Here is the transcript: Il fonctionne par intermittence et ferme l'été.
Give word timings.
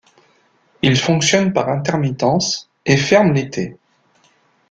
Il 0.81 0.97
fonctionne 0.97 1.53
par 1.53 1.69
intermittence 1.69 2.71
et 2.87 2.97
ferme 2.97 3.33
l'été. 3.35 3.77